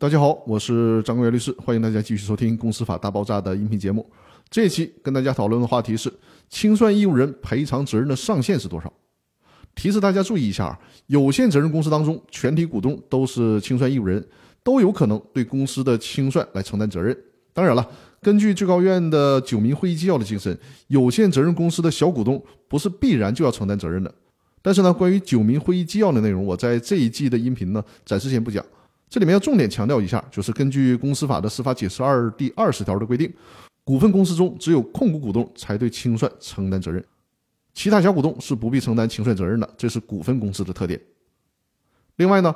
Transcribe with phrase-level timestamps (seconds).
[0.00, 4.08] 大家好，我是张国元律师，欢迎大家继续收听《公司法大爆炸》的音频节目。
[4.48, 6.12] 这期跟大家讨论的话题是
[6.48, 8.92] 清算义务人赔偿责任的上限是多少？
[9.74, 14.24] 提示大家注意一下，有限责任公司当中，全体股东都是清算义务人，
[14.62, 17.16] 都有可能对公司的清算来承担责任。
[17.52, 17.84] 当然了，
[18.22, 20.56] 根据最高院的九民会议纪要的精神，
[20.86, 24.14] 有限责任公司的小股东不是必然就要承担责任的。
[24.62, 28.64] 但是呢，关于九民会议纪要的内容，我在这一季的音频呢，暂时先不讲。
[29.10, 33.32] 这里面要重点强调一下，就是根据公司法的司法解释二第二十条的规定，
[33.82, 37.02] 股份公司中只有控股股东才对清算承担责任，
[37.72, 41.00] 其他小股东是不必承担清算责任的，这是股份公司的特点。
[42.16, 42.54] 另外呢，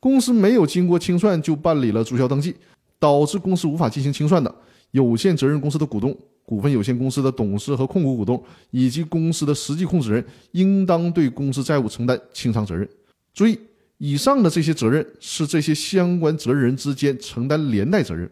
[0.00, 2.56] 公司没有经过清算就办理了注销登记，
[2.98, 4.52] 导致公司无法进行清算的，
[4.90, 8.42] 有限责任公司的股东、股份有限公司的董事和控股股东
[8.72, 12.88] 以及公司的实际控制人，应当对公司债务承担清偿责任。
[13.32, 13.56] 注意。
[14.04, 18.28] 以上的这些责任是这些相关责任人之间承担连带责任。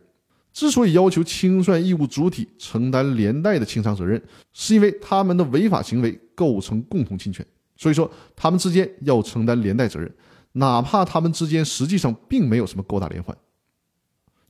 [0.53, 4.21] 之所以要求清算义务主体承担连带的清偿责任，
[4.53, 7.47] 是因为他们的违法行为构成共同侵权，
[7.77, 10.13] 所以说他们之间要承担连带责任，
[10.55, 13.37] 哪怕他们之间实际上并没有什么勾搭连环。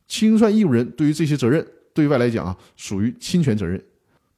[0.09, 1.63] 清算义务人对于这些责任，
[1.93, 3.79] 对外来讲啊，属于侵权责任，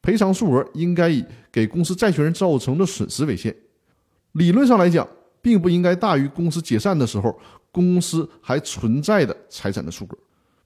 [0.02, 3.54] 赔偿数额应该以给公司债权人造成的损失为限。
[4.32, 5.06] 理论上来讲。
[5.42, 7.36] 并不应该大于公司解散的时候
[7.70, 10.16] 公司还存在的财产的数额。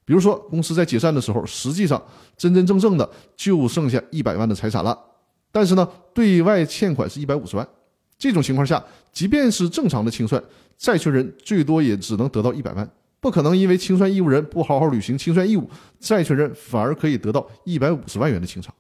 [0.05, 2.01] 比如说，公司在解散的时候，实际上
[2.37, 4.97] 真真正正的就剩下一百万的财产了，
[5.51, 7.69] 但是呢，对外欠款是一百五十万。
[8.17, 8.83] 这种情况下，
[9.13, 10.41] 即便是正常的清算，
[10.79, 12.89] 债权人最多也只能得到一百万，
[13.19, 18.73] 不可能因为清算义务人不好好履行清算义务，债权人反而可以得到一百五十万元的清偿。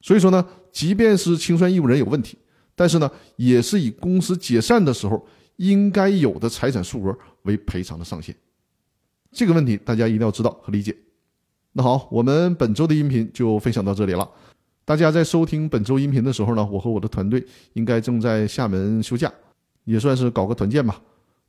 [0.00, 2.38] 所以说呢，即便是清算义务人有问题。
[2.74, 5.26] 但是呢，也是以公司解散的时候
[5.56, 8.34] 应该有的财产数额为赔偿的上限。
[9.32, 10.96] 这个问题大家一定要知道和理解。
[11.72, 14.28] 那好，我们本周的音频就分享到这里了。
[14.84, 19.32] 大家在收听本周音频的时候呢，我和我的团队应该正在厦门休假，
[19.84, 21.00] 也算是搞个团建吧。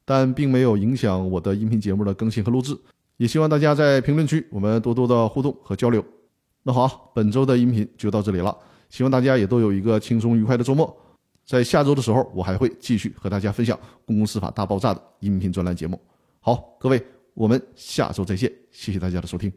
[0.05, 2.77] 但并没有影响我的音频节目的更新和录制。
[3.17, 6.03] 也希望大家在评论区我们多多的互动和交流。
[6.63, 8.55] 那好，本周的音频就到这里了。
[8.89, 10.95] 希望大家也都有一个轻松愉快的周末。
[11.51, 15.99] 在下周的时候，我还会继续和大家分享《公共司法大爆炸》的音频专栏节目。
[16.39, 19.51] 好，各位，我们下周再见，谢谢大家的收听。